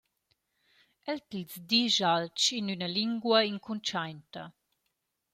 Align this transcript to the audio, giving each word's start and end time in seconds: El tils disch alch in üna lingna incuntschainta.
El 1.11 1.19
tils 1.29 1.53
disch 1.69 2.01
alch 2.13 2.45
in 2.57 2.71
üna 2.73 2.89
lingna 2.95 3.39
incuntschainta. 3.53 4.43